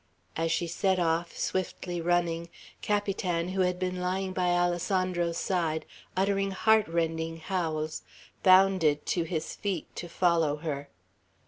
[0.35, 2.49] As she set off, swiftly running,
[2.81, 5.85] Capitan, who had been lying by Alessandro's side,
[6.17, 8.01] uttering heart rending howls,
[8.41, 10.89] bounded to his feet to follow her.